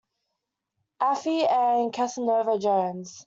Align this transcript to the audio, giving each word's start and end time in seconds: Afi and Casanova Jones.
Afi 0.99 1.45
and 1.47 1.93
Casanova 1.93 2.57
Jones. 2.57 3.19